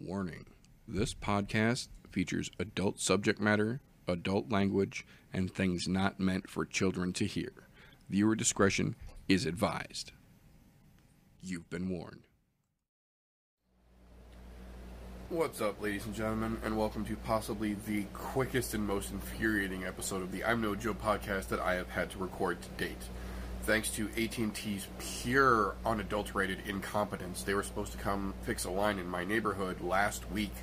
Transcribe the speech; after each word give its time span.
Warning 0.00 0.46
This 0.86 1.12
podcast 1.12 1.88
features 2.10 2.50
adult 2.58 3.00
subject 3.00 3.40
matter, 3.40 3.80
adult 4.06 4.50
language, 4.50 5.04
and 5.32 5.52
things 5.52 5.88
not 5.88 6.20
meant 6.20 6.48
for 6.48 6.64
children 6.64 7.12
to 7.14 7.26
hear. 7.26 7.52
Viewer 8.08 8.36
discretion 8.36 8.94
is 9.28 9.44
advised. 9.44 10.12
You've 11.42 11.68
been 11.68 11.88
warned. 11.88 12.22
What's 15.30 15.60
up, 15.60 15.82
ladies 15.82 16.06
and 16.06 16.14
gentlemen, 16.14 16.58
and 16.64 16.78
welcome 16.78 17.04
to 17.04 17.16
possibly 17.16 17.76
the 17.86 18.04
quickest 18.14 18.74
and 18.74 18.86
most 18.86 19.10
infuriating 19.10 19.84
episode 19.84 20.22
of 20.22 20.32
the 20.32 20.44
I'm 20.44 20.62
No 20.62 20.74
Joe 20.74 20.94
podcast 20.94 21.48
that 21.48 21.60
I 21.60 21.74
have 21.74 21.90
had 21.90 22.10
to 22.12 22.18
record 22.18 22.62
to 22.62 22.68
date. 22.82 23.02
Thanks 23.68 23.90
to 23.90 24.08
AT&T's 24.16 24.86
pure, 24.98 25.74
unadulterated 25.84 26.60
incompetence, 26.66 27.42
they 27.42 27.52
were 27.52 27.62
supposed 27.62 27.92
to 27.92 27.98
come 27.98 28.32
fix 28.44 28.64
a 28.64 28.70
line 28.70 28.98
in 28.98 29.06
my 29.06 29.26
neighborhood 29.26 29.82
last 29.82 30.22
week. 30.30 30.54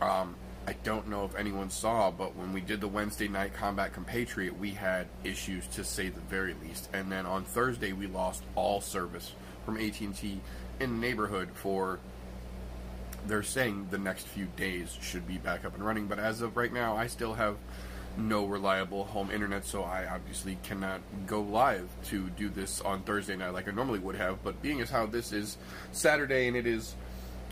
Um, 0.00 0.36
I 0.68 0.74
don't 0.84 1.08
know 1.08 1.24
if 1.24 1.34
anyone 1.34 1.68
saw, 1.68 2.12
but 2.12 2.36
when 2.36 2.52
we 2.52 2.60
did 2.60 2.80
the 2.80 2.86
Wednesday 2.86 3.26
night 3.26 3.54
combat 3.54 3.92
compatriot, 3.92 4.56
we 4.56 4.70
had 4.70 5.08
issues 5.24 5.66
to 5.66 5.82
say 5.82 6.08
the 6.08 6.20
very 6.20 6.54
least. 6.62 6.88
And 6.92 7.10
then 7.10 7.26
on 7.26 7.42
Thursday, 7.42 7.92
we 7.92 8.06
lost 8.06 8.44
all 8.54 8.80
service 8.80 9.32
from 9.64 9.76
AT&T 9.76 10.40
in 10.78 11.00
the 11.00 11.00
neighborhood 11.00 11.48
for 11.54 11.98
they're 13.26 13.42
saying 13.42 13.88
the 13.90 13.98
next 13.98 14.28
few 14.28 14.46
days 14.56 14.96
should 15.02 15.26
be 15.26 15.38
back 15.38 15.64
up 15.64 15.74
and 15.74 15.84
running, 15.84 16.06
but 16.06 16.20
as 16.20 16.40
of 16.40 16.56
right 16.56 16.72
now, 16.72 16.96
I 16.96 17.08
still 17.08 17.34
have 17.34 17.56
no 18.18 18.44
reliable 18.46 19.04
home 19.04 19.30
internet, 19.30 19.64
so 19.64 19.82
I 19.82 20.06
obviously 20.06 20.58
cannot 20.62 21.00
go 21.26 21.40
live 21.40 21.88
to 22.06 22.28
do 22.30 22.48
this 22.48 22.80
on 22.80 23.02
Thursday 23.02 23.36
night 23.36 23.52
like 23.52 23.68
I 23.68 23.72
normally 23.72 23.98
would 23.98 24.16
have. 24.16 24.42
But 24.42 24.62
being 24.62 24.80
as 24.80 24.90
how 24.90 25.06
this 25.06 25.32
is 25.32 25.56
Saturday 25.92 26.48
and 26.48 26.56
it 26.56 26.66
is 26.66 26.94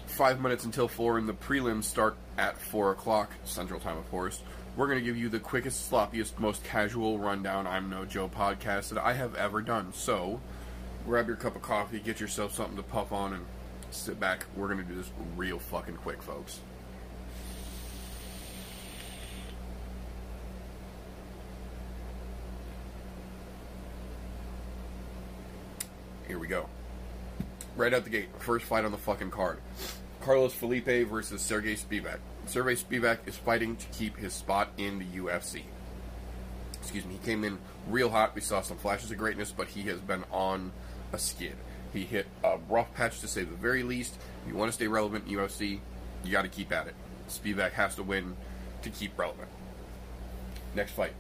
five 0.07 0.41
minutes 0.41 0.65
until 0.65 0.89
four, 0.89 1.19
and 1.19 1.29
the 1.29 1.35
prelims 1.35 1.85
start 1.85 2.17
at 2.39 2.59
four 2.59 2.93
o'clock 2.93 3.31
Central 3.45 3.81
Time, 3.81 3.99
of 3.99 4.09
course. 4.11 4.43
We're 4.77 4.87
going 4.87 4.99
to 4.99 5.05
give 5.05 5.17
you 5.17 5.29
the 5.29 5.39
quickest, 5.39 5.91
sloppiest, 5.91 6.39
most 6.39 6.65
casual 6.65 7.19
rundown 7.19 7.67
I'm 7.67 7.89
No 7.89 8.05
Joe 8.05 8.29
podcast 8.29 8.89
that 8.89 8.99
I 8.99 9.13
have 9.13 9.37
ever 9.37 9.63
done. 9.63 9.93
So, 9.93 10.41
grab 11.07 11.29
your 11.29 11.37
cup 11.37 11.55
of 11.55 11.63
coffee, 11.63 12.01
get 12.01 12.19
yourself 12.19 12.55
something 12.55 12.77
to 12.77 12.83
puff 12.83 13.13
on, 13.13 13.35
and 13.35 13.45
sit 13.93 14.19
back. 14.19 14.47
We're 14.57 14.67
going 14.67 14.85
to 14.85 14.85
do 14.85 14.97
this 14.97 15.11
real 15.37 15.61
fucking 15.61 15.97
quick, 15.97 16.23
folks. 16.23 16.59
We 26.45 26.49
go. 26.49 26.69
Right 27.75 27.95
out 27.95 28.05
the 28.05 28.11
gate, 28.11 28.29
first 28.39 28.67
fight 28.67 28.85
on 28.85 28.93
the 28.93 28.99
fucking 28.99 29.31
card. 29.31 29.61
Carlos 30.21 30.53
Felipe 30.53 31.09
versus 31.09 31.41
Serghei 31.41 31.75
Spivac. 31.75 32.19
Serghei 32.47 32.77
Spivac 32.77 33.21
is 33.25 33.35
fighting 33.35 33.77
to 33.77 33.87
keep 33.87 34.19
his 34.19 34.35
spot 34.35 34.69
in 34.77 34.99
the 34.99 35.07
UFC. 35.07 35.63
Excuse 36.83 37.07
me, 37.07 37.15
he 37.15 37.27
came 37.27 37.45
in 37.45 37.57
real 37.89 38.11
hot. 38.11 38.35
We 38.35 38.43
saw 38.43 38.61
some 38.61 38.77
flashes 38.77 39.11
of 39.11 39.17
greatness, 39.17 39.53
but 39.53 39.69
he 39.69 39.85
has 39.85 40.01
been 40.01 40.23
on 40.31 40.71
a 41.15 41.19
skid. 41.19 41.57
He 41.95 42.05
hit 42.05 42.27
a 42.45 42.59
rough 42.69 42.93
patch 42.93 43.21
to 43.21 43.27
say 43.27 43.45
the 43.45 43.57
very 43.57 43.83
least. 43.83 44.15
If 44.43 44.53
you 44.53 44.55
want 44.55 44.69
to 44.69 44.75
stay 44.75 44.87
relevant 44.87 45.27
in 45.27 45.33
UFC, 45.35 45.81
you 46.25 46.31
got 46.31 46.43
to 46.43 46.49
keep 46.49 46.73
at 46.73 46.89
it. 46.89 46.95
Spivac 47.31 47.73
has 47.73 47.95
to 47.95 48.03
win 48.03 48.37
to 48.83 48.91
keep 48.91 49.19
relevant. 49.19 49.49
Next 50.75 50.93
fight. 50.93 51.15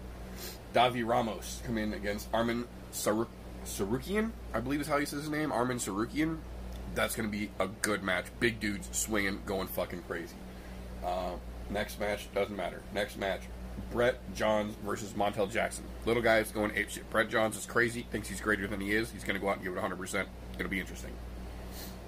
Davi 0.75 1.02
Ramos 1.02 1.62
come 1.64 1.78
in 1.78 1.95
against 1.95 2.30
Arman 2.30 2.67
Saruk- 2.92 3.28
Sarukian, 3.65 4.31
I 4.53 4.61
believe 4.61 4.81
is 4.81 4.87
how 4.87 4.98
he 4.98 5.07
says 5.07 5.23
his 5.23 5.31
name. 5.31 5.51
Arman 5.51 5.77
Sarukian. 5.77 6.39
That's 6.95 7.17
going 7.17 7.31
to 7.31 7.37
be 7.37 7.51
a 7.59 7.67
good 7.67 8.03
match. 8.03 8.27
Big 8.39 8.61
dudes 8.61 8.89
swinging, 8.93 9.41
going 9.47 9.67
fucking 9.67 10.03
crazy. 10.07 10.37
Uh, 11.05 11.33
next 11.70 11.98
match 11.98 12.33
doesn't 12.33 12.57
matter. 12.57 12.83
Next 12.95 13.17
match, 13.17 13.42
Brett 13.91 14.20
Johns 14.35 14.75
versus 14.85 15.12
Montel 15.12 15.51
Jackson. 15.51 15.85
Little 16.07 16.23
guy's 16.23 16.53
going 16.53 16.70
apeshit. 16.73 17.02
Brett 17.11 17.29
Johns 17.29 17.57
is 17.57 17.67
crazy, 17.67 18.07
thinks 18.11 18.29
he's 18.29 18.41
greater 18.41 18.67
than 18.67 18.80
he 18.80 18.92
is. 18.92 19.11
He's 19.11 19.25
going 19.25 19.35
to 19.35 19.41
go 19.41 19.48
out 19.48 19.57
and 19.57 19.64
give 19.64 19.77
it 19.77 19.81
100%. 19.81 20.27
It'll 20.58 20.70
be 20.70 20.81
interesting. 20.81 21.13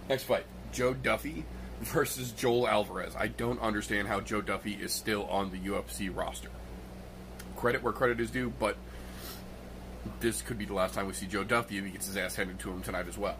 Next 0.08 0.24
fight, 0.24 0.44
Joe 0.72 0.94
Duffy 0.94 1.44
versus 1.80 2.32
Joel 2.32 2.68
Alvarez. 2.68 3.14
I 3.16 3.28
don't 3.28 3.60
understand 3.60 4.08
how 4.08 4.20
Joe 4.20 4.40
Duffy 4.40 4.74
is 4.74 4.92
still 4.92 5.26
on 5.26 5.50
the 5.50 5.58
UFC 5.58 6.14
roster. 6.14 6.50
Credit 7.56 7.82
where 7.82 7.92
credit 7.92 8.20
is 8.20 8.30
due, 8.30 8.52
but 8.58 8.76
this 10.20 10.42
could 10.42 10.58
be 10.58 10.64
the 10.64 10.74
last 10.74 10.94
time 10.94 11.06
we 11.06 11.12
see 11.12 11.26
Joe 11.26 11.44
Duffy 11.44 11.78
if 11.78 11.84
he 11.84 11.90
gets 11.90 12.06
his 12.06 12.16
ass 12.16 12.36
handed 12.36 12.58
to 12.60 12.70
him 12.70 12.82
tonight 12.82 13.08
as 13.08 13.18
well. 13.18 13.36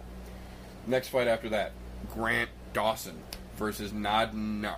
Next 0.86 1.08
fight 1.08 1.28
after 1.28 1.48
that, 1.50 1.72
Grant 2.12 2.50
Dawson 2.72 3.22
versus 3.56 3.92
Nad 3.92 4.34
Na- 4.34 4.76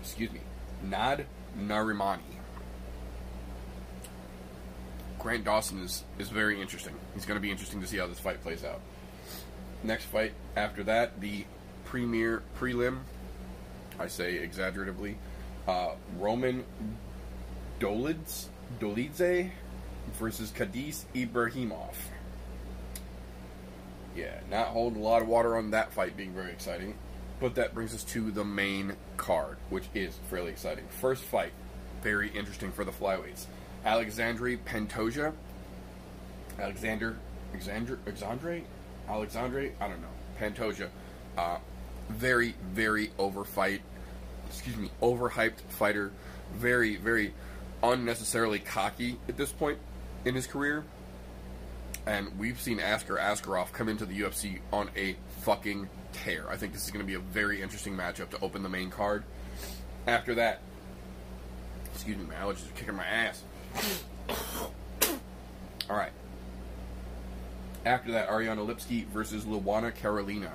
excuse 0.00 0.30
me, 0.30 0.40
Nad 0.82 1.26
Narimani. 1.58 2.20
Grant 5.18 5.44
Dawson 5.44 5.82
is, 5.82 6.04
is 6.18 6.28
very 6.28 6.60
interesting. 6.60 6.94
He's 7.14 7.24
going 7.26 7.36
to 7.36 7.42
be 7.42 7.50
interesting 7.50 7.80
to 7.80 7.86
see 7.86 7.96
how 7.96 8.06
this 8.06 8.20
fight 8.20 8.42
plays 8.42 8.64
out. 8.64 8.80
Next 9.82 10.04
fight 10.04 10.34
after 10.56 10.84
that, 10.84 11.20
the 11.20 11.44
premier 11.84 12.42
prelim, 12.58 13.00
I 13.98 14.06
say 14.06 14.46
exaggeratively, 14.46 15.16
uh, 15.66 15.92
Roman 16.18 16.64
Dolidze, 17.80 18.46
Dolidze 18.78 19.50
versus 20.14 20.50
Khadis 20.50 21.06
Ibrahimov. 21.14 21.94
Yeah, 24.16 24.40
not 24.50 24.68
holding 24.68 25.02
a 25.02 25.04
lot 25.04 25.22
of 25.22 25.28
water 25.28 25.56
on 25.56 25.70
that 25.72 25.92
fight 25.92 26.16
being 26.16 26.32
very 26.32 26.50
exciting. 26.50 26.94
But 27.38 27.56
that 27.56 27.74
brings 27.74 27.94
us 27.94 28.02
to 28.04 28.30
the 28.30 28.44
main 28.44 28.94
card, 29.18 29.58
which 29.68 29.84
is 29.94 30.18
fairly 30.30 30.50
exciting. 30.50 30.86
First 30.88 31.22
fight, 31.22 31.52
very 32.02 32.30
interesting 32.30 32.72
for 32.72 32.82
the 32.84 32.92
flyweights. 32.92 33.44
Alexandre 33.84 34.56
Pantoja. 34.56 35.34
Alexander, 36.58 37.18
Alexander, 37.52 37.98
Alexandre, 38.06 38.62
Alexandre, 39.06 39.72
I 39.78 39.88
don't 39.88 40.00
know. 40.00 40.08
Pantoja. 40.40 40.88
Uh, 41.36 41.58
very, 42.08 42.54
very 42.72 43.10
over 43.18 43.44
fight. 43.44 43.82
Excuse 44.48 44.76
me, 44.76 44.90
overhyped 45.02 45.60
fighter. 45.68 46.12
Very, 46.54 46.96
very 46.96 47.34
unnecessarily 47.82 48.60
cocky 48.60 49.18
at 49.28 49.36
this 49.36 49.52
point 49.52 49.78
in 50.26 50.34
his 50.34 50.46
career. 50.46 50.84
And 52.04 52.38
we've 52.38 52.60
seen 52.60 52.78
Askar 52.78 53.16
Askarov 53.16 53.72
come 53.72 53.88
into 53.88 54.04
the 54.04 54.20
UFC 54.20 54.60
on 54.72 54.90
a 54.96 55.16
fucking 55.40 55.88
tear. 56.12 56.46
I 56.50 56.56
think 56.56 56.72
this 56.72 56.84
is 56.84 56.90
going 56.90 57.04
to 57.04 57.06
be 57.06 57.14
a 57.14 57.18
very 57.20 57.62
interesting 57.62 57.96
matchup 57.96 58.30
to 58.30 58.40
open 58.40 58.62
the 58.62 58.68
main 58.68 58.90
card. 58.90 59.24
After 60.06 60.34
that, 60.34 60.60
excuse 61.94 62.16
me, 62.16 62.24
my 62.26 62.34
allergies 62.34 62.68
are 62.68 62.74
kicking 62.74 62.94
my 62.94 63.06
ass. 63.06 63.42
All 65.90 65.96
right. 65.96 66.12
After 67.84 68.12
that, 68.12 68.28
Ariana 68.28 68.66
Lipski 68.66 69.06
versus 69.06 69.44
Luana 69.44 69.94
Carolina. 69.94 70.52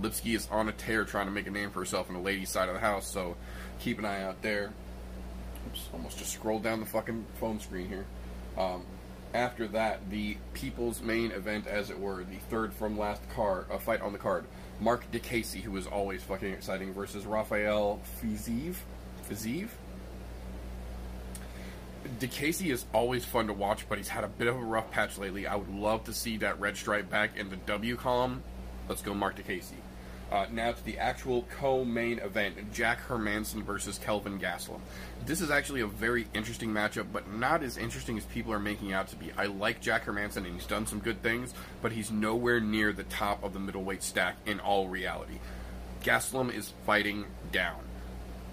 Lipski 0.00 0.34
is 0.34 0.48
on 0.50 0.68
a 0.68 0.72
tear 0.72 1.04
trying 1.04 1.26
to 1.26 1.32
make 1.32 1.46
a 1.46 1.50
name 1.50 1.70
for 1.70 1.80
herself 1.80 2.08
on 2.08 2.14
the 2.14 2.22
ladies' 2.22 2.50
side 2.50 2.68
of 2.68 2.74
the 2.74 2.80
house, 2.80 3.06
so 3.06 3.36
keep 3.80 3.98
an 3.98 4.04
eye 4.04 4.22
out 4.22 4.42
there. 4.42 4.72
Oops, 5.68 5.88
almost 5.92 6.18
just 6.18 6.32
scrolled 6.32 6.62
down 6.62 6.80
the 6.80 6.86
fucking 6.86 7.24
phone 7.38 7.60
screen 7.60 7.88
here. 7.88 8.04
Um, 8.56 8.84
after 9.32 9.66
that, 9.68 10.10
the 10.10 10.36
people's 10.52 11.02
main 11.02 11.32
event, 11.32 11.66
as 11.66 11.90
it 11.90 11.98
were, 11.98 12.22
the 12.22 12.36
third 12.50 12.72
from 12.72 12.96
last 12.96 13.20
card, 13.30 13.66
a 13.70 13.78
fight 13.78 14.00
on 14.00 14.12
the 14.12 14.18
card. 14.18 14.44
Marc 14.80 15.10
Diakiese, 15.10 15.60
who 15.60 15.76
is 15.76 15.86
always 15.86 16.22
fucking 16.22 16.52
exciting, 16.52 16.92
versus 16.92 17.26
Rafael 17.26 18.00
Fiziev. 18.22 18.76
Fiziev? 19.28 19.68
Diakiese 22.20 22.70
is 22.70 22.84
always 22.92 23.24
fun 23.24 23.48
to 23.48 23.52
watch, 23.52 23.88
but 23.88 23.98
he's 23.98 24.08
had 24.08 24.24
a 24.24 24.28
bit 24.28 24.46
of 24.46 24.56
a 24.56 24.60
rough 24.60 24.90
patch 24.90 25.18
lately. 25.18 25.46
I 25.46 25.56
would 25.56 25.74
love 25.74 26.04
to 26.04 26.12
see 26.12 26.36
that 26.38 26.60
red 26.60 26.76
stripe 26.76 27.10
back 27.10 27.36
in 27.36 27.50
the 27.50 27.56
W 27.56 27.96
column. 27.96 28.42
Let's 28.88 29.02
go, 29.02 29.14
Marc 29.14 29.36
Diakiese. 29.36 29.72
Uh, 30.34 30.46
now 30.50 30.72
to 30.72 30.84
the 30.84 30.98
actual 30.98 31.44
co-main 31.60 32.18
event: 32.18 32.56
Jack 32.72 33.06
Hermansson 33.06 33.62
versus 33.62 33.98
Kelvin 33.98 34.40
Gastelum. 34.40 34.80
This 35.26 35.40
is 35.40 35.48
actually 35.48 35.82
a 35.82 35.86
very 35.86 36.26
interesting 36.34 36.70
matchup, 36.70 37.06
but 37.12 37.32
not 37.32 37.62
as 37.62 37.78
interesting 37.78 38.18
as 38.18 38.24
people 38.24 38.52
are 38.52 38.58
making 38.58 38.92
out 38.92 39.06
to 39.08 39.16
be. 39.16 39.30
I 39.36 39.46
like 39.46 39.80
Jack 39.80 40.06
Hermansson, 40.06 40.38
and 40.38 40.48
he's 40.48 40.66
done 40.66 40.88
some 40.88 40.98
good 40.98 41.22
things, 41.22 41.54
but 41.80 41.92
he's 41.92 42.10
nowhere 42.10 42.58
near 42.58 42.92
the 42.92 43.04
top 43.04 43.44
of 43.44 43.52
the 43.52 43.60
middleweight 43.60 44.02
stack 44.02 44.34
in 44.44 44.58
all 44.58 44.88
reality. 44.88 45.38
Gastelum 46.02 46.52
is 46.52 46.72
fighting 46.84 47.26
down. 47.52 47.78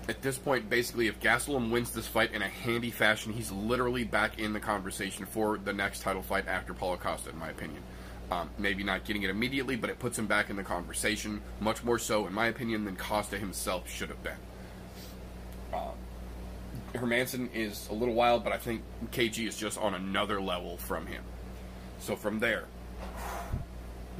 At 0.08 0.22
this 0.22 0.38
point, 0.38 0.70
basically, 0.70 1.08
if 1.08 1.20
Gastelum 1.20 1.72
wins 1.72 1.90
this 1.90 2.06
fight 2.06 2.32
in 2.32 2.44
a 2.44 2.48
handy 2.48 2.92
fashion, 2.92 3.34
he's 3.34 3.52
literally 3.52 4.04
back 4.04 4.38
in 4.38 4.54
the 4.54 4.60
conversation 4.60 5.26
for 5.26 5.58
the 5.58 5.74
next 5.74 6.02
title 6.02 6.22
fight 6.22 6.48
after 6.48 6.76
Paulo 6.76 6.98
Costa, 6.98 7.32
in 7.32 7.40
my 7.40 7.50
opinion. 7.50 7.82
Um, 8.32 8.50
maybe 8.58 8.82
not 8.82 9.04
getting 9.04 9.24
it 9.24 9.30
immediately, 9.30 9.76
but 9.76 9.90
it 9.90 10.00
puts 10.00 10.18
him 10.18 10.26
back 10.26 10.50
in 10.50 10.56
the 10.56 10.64
conversation, 10.64 11.42
much 11.60 11.84
more 11.84 12.00
so, 12.00 12.26
in 12.28 12.34
my 12.34 12.48
opinion, 12.48 12.86
than 12.86 12.96
Costa 12.96 13.38
himself 13.38 13.90
should 13.90 14.08
have 14.08 14.24
been. 14.24 14.38
Um, 15.74 15.92
Hermansson 16.96 17.54
is 17.54 17.90
a 17.90 17.94
little 17.94 18.14
wild, 18.14 18.46
but 18.46 18.54
I 18.54 18.58
think 18.58 18.84
KG 19.12 19.48
is 19.50 19.58
just 19.58 19.78
on 19.78 19.94
another 19.96 20.42
level 20.42 20.78
from 20.78 21.08
him. 21.08 21.24
So 22.00 22.16
from 22.16 22.40
there, 22.40 22.66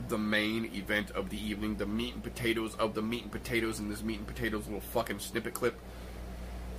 the 0.10 0.18
main 0.18 0.66
event 0.76 1.12
of 1.12 1.30
the 1.30 1.42
evening, 1.42 1.78
the 1.78 1.86
meat 1.86 2.14
and 2.14 2.24
potatoes 2.24 2.76
of 2.76 2.94
the 2.94 3.02
meat 3.02 3.24
and 3.24 3.32
potatoes 3.32 3.80
in 3.80 3.90
this 3.90 4.04
meat 4.04 4.18
and 4.18 4.28
potatoes 4.28 4.66
little 4.66 4.82
fucking 4.82 5.20
snippet 5.20 5.54
clip 5.54 5.80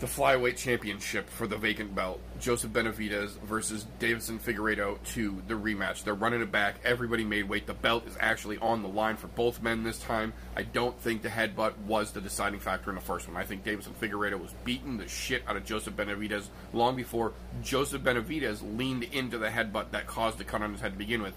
the 0.02 0.08
flyweight 0.08 0.56
championship 0.56 1.30
for 1.30 1.46
the 1.46 1.56
vacant 1.56 1.94
belt. 1.94 2.20
Joseph 2.40 2.72
Benavidez 2.72 3.38
versus 3.42 3.86
Deiveson 4.00 4.40
Figueiredo 4.40 5.00
to 5.12 5.40
the 5.46 5.54
rematch. 5.54 6.02
They're 6.02 6.12
running 6.12 6.42
it 6.42 6.50
back. 6.50 6.80
Everybody 6.84 7.22
made 7.22 7.48
weight. 7.48 7.68
The 7.68 7.74
belt 7.74 8.08
is 8.08 8.16
actually 8.18 8.58
on 8.58 8.82
the 8.82 8.88
line 8.88 9.16
for 9.16 9.28
both 9.28 9.62
men 9.62 9.84
this 9.84 10.00
time. 10.00 10.32
I 10.56 10.64
don't 10.64 10.98
think 10.98 11.22
the 11.22 11.28
headbutt 11.28 11.78
was 11.86 12.10
the 12.10 12.20
deciding 12.20 12.58
factor 12.58 12.90
in 12.90 12.96
the 12.96 13.00
first 13.00 13.28
one. 13.28 13.36
I 13.36 13.44
think 13.44 13.64
Deiveson 13.64 13.94
Figueiredo 13.94 14.40
was 14.40 14.52
beating 14.64 14.98
the 14.98 15.06
shit 15.06 15.44
out 15.46 15.56
of 15.56 15.64
Joseph 15.64 15.94
Benavidez 15.94 16.48
long 16.72 16.96
before 16.96 17.32
Joseph 17.62 18.02
Benavidez 18.02 18.76
leaned 18.76 19.04
into 19.04 19.38
the 19.38 19.50
headbutt 19.50 19.92
that 19.92 20.08
caused 20.08 20.38
the 20.38 20.44
cut 20.44 20.62
on 20.62 20.72
his 20.72 20.80
head 20.80 20.94
to 20.94 20.98
begin 20.98 21.22
with. 21.22 21.34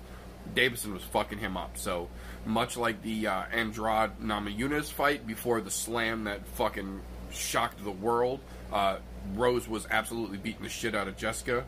Deiveson 0.55 0.91
was 0.91 1.03
fucking 1.03 1.37
him 1.37 1.55
up. 1.55 1.77
So 1.77 2.09
much 2.47 2.77
like 2.77 3.03
the 3.03 3.27
uh, 3.27 3.43
Andrade 3.51 4.19
Namajunas 4.19 4.91
fight 4.91 5.27
before 5.27 5.61
the 5.61 5.71
slam 5.71 6.23
that 6.23 6.47
fucking 6.47 7.01
shocked 7.31 7.83
the 7.83 7.91
world. 7.91 8.39
Uh, 8.71 8.97
Rose 9.33 9.67
was 9.67 9.87
absolutely 9.89 10.37
beating 10.37 10.63
the 10.63 10.69
shit 10.69 10.95
out 10.95 11.07
of 11.07 11.17
Jessica. 11.17 11.65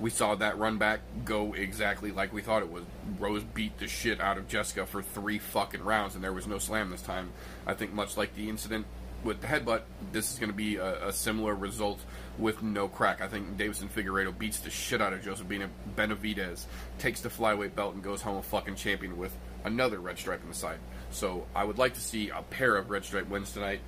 We 0.00 0.08
saw 0.08 0.34
that 0.36 0.58
run 0.58 0.78
back 0.78 1.00
go 1.26 1.52
exactly 1.52 2.10
like 2.10 2.32
we 2.32 2.40
thought 2.40 2.62
it 2.62 2.70
was. 2.70 2.84
Rose 3.18 3.44
beat 3.44 3.78
the 3.78 3.86
shit 3.86 4.20
out 4.20 4.38
of 4.38 4.48
Jessica 4.48 4.86
for 4.86 5.02
three 5.02 5.38
fucking 5.38 5.82
rounds, 5.82 6.14
and 6.14 6.24
there 6.24 6.32
was 6.32 6.46
no 6.46 6.58
slam 6.58 6.90
this 6.90 7.02
time. 7.02 7.30
I 7.66 7.74
think, 7.74 7.92
much 7.92 8.16
like 8.16 8.34
the 8.34 8.48
incident 8.48 8.86
with 9.22 9.40
the 9.40 9.46
headbutt, 9.46 9.82
this 10.12 10.32
is 10.32 10.38
going 10.38 10.50
to 10.50 10.56
be 10.56 10.76
a, 10.76 11.08
a, 11.08 11.12
similar 11.12 11.54
result 11.54 12.00
with 12.38 12.62
no 12.62 12.88
crack. 12.88 13.20
I 13.20 13.28
think 13.28 13.56
Deiveson 13.56 13.88
Figueiredo 13.88 14.36
beats 14.36 14.60
the 14.60 14.70
shit 14.70 15.00
out 15.00 15.12
of 15.12 15.22
Josepina 15.22 15.68
Benavidez, 15.96 16.64
takes 16.98 17.20
the 17.20 17.28
flyweight 17.28 17.74
belt, 17.74 17.94
and 17.94 18.02
goes 18.02 18.22
home 18.22 18.36
a 18.36 18.42
fucking 18.42 18.76
champion 18.76 19.18
with 19.18 19.36
another 19.64 19.98
red 19.98 20.18
stripe 20.18 20.42
on 20.42 20.48
the 20.48 20.54
side. 20.54 20.78
So 21.10 21.46
I 21.54 21.64
would 21.64 21.78
like 21.78 21.94
to 21.94 22.00
see 22.00 22.30
a 22.30 22.42
pair 22.42 22.76
of 22.76 22.90
red 22.90 23.04
stripe 23.04 23.28
wins 23.28 23.52
tonight. 23.52 23.80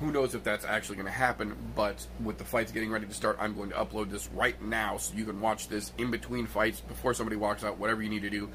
Who 0.00 0.12
knows 0.12 0.34
if 0.36 0.44
that's 0.44 0.64
actually 0.64 0.94
going 0.94 1.06
to 1.06 1.12
happen, 1.12 1.56
but 1.74 2.06
with 2.22 2.38
the 2.38 2.44
fights 2.44 2.70
getting 2.70 2.90
ready 2.90 3.06
to 3.06 3.14
start, 3.14 3.36
I'm 3.40 3.56
going 3.56 3.70
to 3.70 3.74
upload 3.74 4.10
this 4.10 4.28
right 4.32 4.60
now 4.62 4.96
so 4.96 5.16
you 5.16 5.24
can 5.24 5.40
watch 5.40 5.66
this 5.66 5.92
in 5.98 6.12
between 6.12 6.46
fights 6.46 6.80
before 6.80 7.14
somebody 7.14 7.34
walks 7.34 7.64
out, 7.64 7.78
whatever 7.78 8.00
you 8.00 8.08
need 8.08 8.22
to 8.22 8.30
do. 8.30 8.48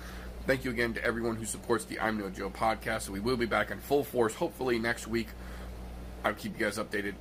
Thank 0.47 0.63
you 0.63 0.71
again 0.71 0.93
to 0.93 1.03
everyone 1.03 1.35
who 1.35 1.45
supports 1.45 1.83
the 1.83 1.99
I'm 1.99 2.17
No 2.17 2.29
Joe 2.29 2.49
podcast. 2.49 3.09
We 3.09 3.19
will 3.19 3.35
be 3.35 3.45
back 3.45 3.71
in 3.71 3.79
full 3.79 4.05
force 4.05 4.33
hopefully 4.33 4.79
next 4.79 5.05
week. 5.05 5.27
I'll 6.23 6.33
keep 6.33 6.57
you 6.57 6.65
guys 6.65 6.77
updated. 6.77 7.15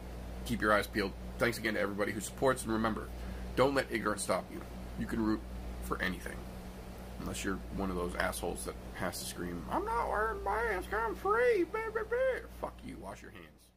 Keep 0.45 0.61
your 0.61 0.73
eyes 0.73 0.87
peeled. 0.87 1.13
Thanks 1.39 1.59
again 1.59 1.75
to 1.75 1.81
everybody 1.81 2.13
who 2.13 2.21
supports, 2.21 2.63
and 2.63 2.73
remember, 2.73 3.09
don't 3.57 3.75
let 3.75 3.87
ignorance 3.91 4.23
stop 4.23 4.45
you. 4.53 4.61
You 5.01 5.07
can 5.07 5.21
root 5.25 5.41
for 5.83 6.01
anything. 6.01 6.37
Unless 7.21 7.45
you're 7.45 7.59
one 7.77 7.91
of 7.91 7.97
those 7.97 8.15
assholes 8.15 8.65
that 8.67 8.75
has 8.95 9.19
to 9.19 9.25
scream, 9.25 9.65
I'm 9.69 9.85
not 9.85 10.09
wearing 10.09 10.45
my 10.45 10.63
mask, 10.71 10.93
I'm 10.93 11.17
free. 11.17 11.65
Fuck 12.61 12.75
you, 12.85 12.97
wash 13.01 13.21
your 13.21 13.33
hands. 13.33 13.72